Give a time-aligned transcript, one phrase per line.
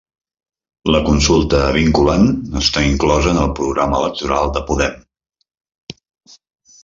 [0.93, 2.25] La consulta vinculant
[2.61, 4.99] està inclosa en el programa electoral de Podem